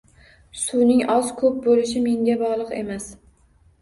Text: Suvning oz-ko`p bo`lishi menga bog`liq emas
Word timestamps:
Suvning 0.61 1.03
oz-ko`p 1.17 1.51
bo`lishi 1.67 2.03
menga 2.09 2.39
bog`liq 2.43 2.77
emas 2.83 3.11